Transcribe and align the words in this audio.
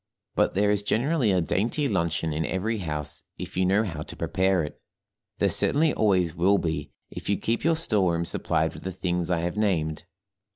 But 0.33 0.55
there 0.55 0.71
is 0.71 0.81
generally 0.81 1.29
a 1.31 1.41
dainty 1.41 1.87
luncheon 1.87 2.33
in 2.33 2.43
every 2.43 2.79
house 2.79 3.21
if 3.37 3.55
you 3.55 3.67
know 3.67 3.83
how 3.83 4.01
to 4.01 4.15
prepare 4.15 4.63
it; 4.63 4.81
there 5.37 5.47
certainly 5.47 5.93
always 5.93 6.33
will 6.33 6.57
be 6.57 6.89
if 7.11 7.29
you 7.29 7.37
keep 7.37 7.63
your 7.63 7.75
store 7.75 8.13
room 8.13 8.25
supplied 8.25 8.73
with 8.73 8.81
the 8.81 8.93
things 8.93 9.29
I 9.29 9.41
have 9.41 9.57
named. 9.57 10.05